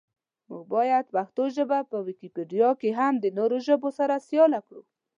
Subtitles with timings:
[0.47, 4.81] مونږ باید پښتو ژبه په ویکیپېډیا کې هم د نورو ژبو سره سیاله کړو.